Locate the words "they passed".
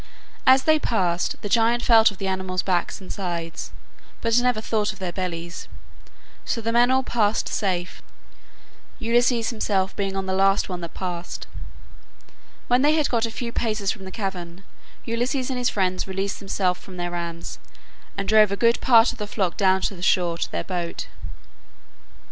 0.63-1.35